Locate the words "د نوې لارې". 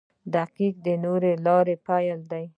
0.85-1.75